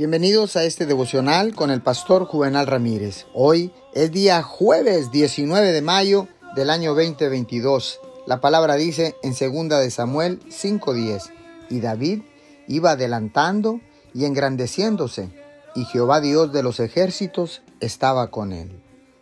Bienvenidos 0.00 0.56
a 0.56 0.64
este 0.64 0.86
devocional 0.86 1.54
con 1.54 1.70
el 1.70 1.82
pastor 1.82 2.24
Juvenal 2.24 2.66
Ramírez. 2.66 3.26
Hoy 3.34 3.70
es 3.92 4.10
día 4.10 4.42
jueves 4.42 5.10
19 5.10 5.72
de 5.72 5.82
mayo 5.82 6.26
del 6.56 6.70
año 6.70 6.94
2022. 6.94 8.00
La 8.26 8.40
palabra 8.40 8.76
dice 8.76 9.14
en 9.22 9.32
2 9.32 9.68
de 9.78 9.90
Samuel 9.90 10.40
5:10, 10.48 11.30
y 11.68 11.80
David 11.80 12.22
iba 12.66 12.92
adelantando 12.92 13.82
y 14.14 14.24
engrandeciéndose, 14.24 15.28
y 15.74 15.84
Jehová 15.84 16.22
Dios 16.22 16.50
de 16.50 16.62
los 16.62 16.80
ejércitos 16.80 17.60
estaba 17.80 18.30
con 18.30 18.54
él. 18.54 18.80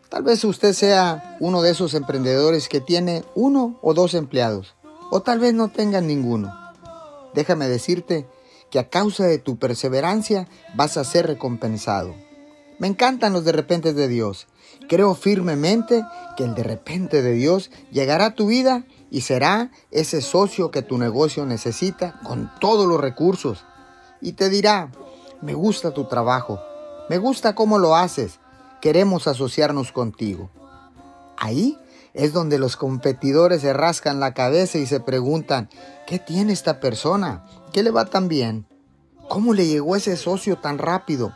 Tal 0.08 0.22
vez 0.22 0.44
usted 0.44 0.74
sea 0.74 1.36
uno 1.40 1.60
de 1.60 1.72
esos 1.72 1.92
emprendedores 1.94 2.68
que 2.68 2.80
tiene 2.80 3.24
uno 3.34 3.80
o 3.82 3.94
dos 3.94 4.14
empleados, 4.14 4.76
o 5.10 5.22
tal 5.22 5.40
vez 5.40 5.54
no 5.54 5.70
tengan 5.70 6.06
ninguno. 6.06 6.54
Déjame 7.34 7.66
decirte 7.66 8.28
que 8.70 8.78
a 8.78 8.88
causa 8.88 9.24
de 9.24 9.38
tu 9.38 9.58
perseverancia 9.58 10.48
vas 10.74 10.96
a 10.96 11.04
ser 11.04 11.26
recompensado. 11.26 12.14
Me 12.78 12.86
encantan 12.86 13.32
los 13.32 13.44
de 13.44 13.52
repente 13.52 13.92
de 13.92 14.08
Dios. 14.08 14.46
Creo 14.88 15.14
firmemente 15.14 16.04
que 16.36 16.44
el 16.44 16.54
de 16.54 16.62
repente 16.62 17.22
de 17.22 17.32
Dios 17.32 17.70
llegará 17.90 18.26
a 18.26 18.34
tu 18.34 18.46
vida 18.46 18.84
y 19.10 19.22
será 19.22 19.70
ese 19.90 20.20
socio 20.20 20.70
que 20.70 20.82
tu 20.82 20.98
negocio 20.98 21.44
necesita 21.44 22.20
con 22.22 22.50
todos 22.60 22.86
los 22.86 23.00
recursos. 23.00 23.64
Y 24.20 24.32
te 24.32 24.48
dirá, 24.48 24.92
me 25.40 25.54
gusta 25.54 25.92
tu 25.92 26.04
trabajo, 26.04 26.60
me 27.08 27.18
gusta 27.18 27.54
cómo 27.54 27.78
lo 27.78 27.96
haces, 27.96 28.38
queremos 28.80 29.26
asociarnos 29.26 29.92
contigo. 29.92 30.50
Ahí 31.36 31.78
es 32.14 32.32
donde 32.32 32.58
los 32.58 32.76
competidores 32.76 33.62
se 33.62 33.72
rascan 33.72 34.20
la 34.20 34.34
cabeza 34.34 34.78
y 34.78 34.86
se 34.86 35.00
preguntan, 35.00 35.68
¿qué 36.06 36.18
tiene 36.18 36.52
esta 36.52 36.80
persona? 36.80 37.44
¿Qué 37.72 37.82
le 37.82 37.90
va 37.90 38.06
tan 38.06 38.28
bien? 38.28 38.66
¿Cómo 39.28 39.54
le 39.54 39.66
llegó 39.66 39.96
ese 39.96 40.16
socio 40.16 40.58
tan 40.58 40.78
rápido? 40.78 41.32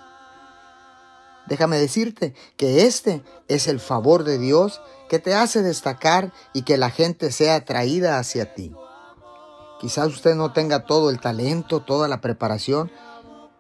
Déjame 1.47 1.79
decirte 1.79 2.35
que 2.57 2.87
este 2.87 3.23
es 3.49 3.67
el 3.67 3.81
favor 3.81 4.25
de 4.25 4.39
Dios 4.39 4.81
que 5.09 5.19
te 5.19 5.35
hace 5.35 5.63
destacar 5.63 6.33
y 6.53 6.63
que 6.63 6.79
la 6.79 6.91
gente 6.91 7.33
sea 7.33 7.57
atraída 7.57 8.19
hacia 8.19 8.55
ti. 8.55 8.75
Quizás 9.81 10.07
usted 10.09 10.35
no 10.37 10.53
tenga 10.53 10.87
todo 10.87 11.11
el 11.11 11.21
talento, 11.21 11.81
toda 11.81 12.07
la 12.07 12.21
preparación 12.21 12.91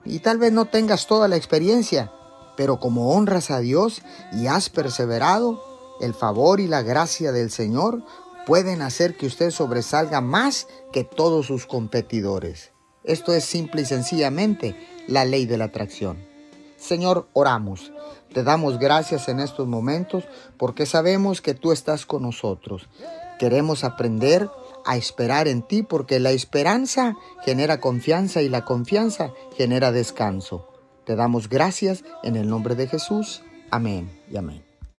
y 0.04 0.20
tal 0.20 0.38
vez 0.38 0.52
no 0.52 0.66
tengas 0.66 1.06
toda 1.06 1.28
la 1.28 1.36
experiencia, 1.36 2.12
pero 2.56 2.78
como 2.78 3.12
honras 3.12 3.50
a 3.50 3.58
Dios 3.58 4.02
y 4.32 4.46
has 4.46 4.70
perseverado, 4.70 5.71
el 6.02 6.14
favor 6.14 6.60
y 6.60 6.66
la 6.66 6.82
gracia 6.82 7.32
del 7.32 7.50
Señor 7.50 8.04
pueden 8.46 8.82
hacer 8.82 9.16
que 9.16 9.26
usted 9.26 9.50
sobresalga 9.50 10.20
más 10.20 10.66
que 10.92 11.04
todos 11.04 11.46
sus 11.46 11.66
competidores. 11.66 12.72
Esto 13.04 13.32
es 13.34 13.44
simple 13.44 13.82
y 13.82 13.84
sencillamente 13.84 14.76
la 15.06 15.24
ley 15.24 15.46
de 15.46 15.56
la 15.56 15.66
atracción. 15.66 16.18
Señor, 16.76 17.28
oramos. 17.32 17.92
Te 18.32 18.42
damos 18.42 18.78
gracias 18.78 19.28
en 19.28 19.40
estos 19.40 19.68
momentos 19.68 20.24
porque 20.56 20.86
sabemos 20.86 21.40
que 21.40 21.54
tú 21.54 21.72
estás 21.72 22.06
con 22.06 22.22
nosotros. 22.22 22.88
Queremos 23.38 23.84
aprender 23.84 24.48
a 24.84 24.96
esperar 24.96 25.48
en 25.48 25.62
ti 25.62 25.82
porque 25.82 26.18
la 26.18 26.30
esperanza 26.30 27.16
genera 27.44 27.80
confianza 27.80 28.42
y 28.42 28.48
la 28.48 28.64
confianza 28.64 29.32
genera 29.56 29.92
descanso. 29.92 30.68
Te 31.04 31.16
damos 31.16 31.48
gracias 31.48 32.04
en 32.22 32.36
el 32.36 32.48
nombre 32.48 32.74
de 32.74 32.88
Jesús. 32.88 33.42
Amén 33.70 34.10
y 34.30 34.36
amén. 34.36 34.71